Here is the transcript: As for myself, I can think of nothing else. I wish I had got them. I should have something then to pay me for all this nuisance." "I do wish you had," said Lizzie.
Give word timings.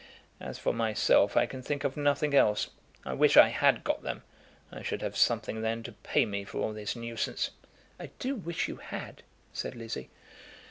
As 0.39 0.57
for 0.57 0.73
myself, 0.73 1.37
I 1.37 1.45
can 1.45 1.61
think 1.61 1.83
of 1.83 1.95
nothing 1.95 2.33
else. 2.33 2.71
I 3.05 3.13
wish 3.13 3.37
I 3.37 3.49
had 3.49 3.83
got 3.83 4.01
them. 4.01 4.23
I 4.71 4.81
should 4.81 5.03
have 5.03 5.15
something 5.15 5.61
then 5.61 5.83
to 5.83 5.91
pay 5.91 6.25
me 6.25 6.43
for 6.43 6.57
all 6.57 6.73
this 6.73 6.95
nuisance." 6.95 7.51
"I 7.99 8.07
do 8.17 8.33
wish 8.35 8.67
you 8.67 8.77
had," 8.77 9.21
said 9.53 9.75
Lizzie. 9.75 10.09